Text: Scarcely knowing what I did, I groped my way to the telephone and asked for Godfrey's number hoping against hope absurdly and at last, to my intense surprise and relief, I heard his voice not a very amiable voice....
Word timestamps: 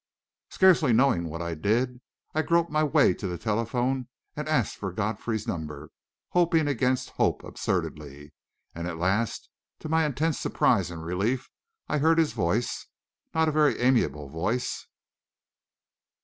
Scarcely 0.49 0.93
knowing 0.93 1.29
what 1.29 1.43
I 1.43 1.53
did, 1.53 2.01
I 2.33 2.41
groped 2.41 2.71
my 2.71 2.83
way 2.83 3.13
to 3.13 3.27
the 3.27 3.37
telephone 3.37 4.07
and 4.35 4.49
asked 4.49 4.77
for 4.77 4.91
Godfrey's 4.91 5.47
number 5.47 5.91
hoping 6.29 6.67
against 6.67 7.11
hope 7.21 7.43
absurdly 7.43 8.33
and 8.73 8.87
at 8.87 8.97
last, 8.97 9.47
to 9.77 9.89
my 9.89 10.03
intense 10.07 10.39
surprise 10.39 10.89
and 10.89 11.05
relief, 11.05 11.51
I 11.87 11.99
heard 11.99 12.17
his 12.17 12.33
voice 12.33 12.87
not 13.35 13.47
a 13.47 13.51
very 13.51 13.77
amiable 13.77 14.27
voice.... 14.27 14.87